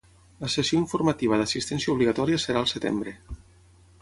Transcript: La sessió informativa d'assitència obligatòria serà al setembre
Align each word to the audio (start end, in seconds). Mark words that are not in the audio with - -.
La 0.43 0.47
sessió 0.53 0.79
informativa 0.83 1.39
d'assitència 1.41 1.95
obligatòria 1.99 2.43
serà 2.47 2.65
al 2.65 2.71
setembre 2.77 3.15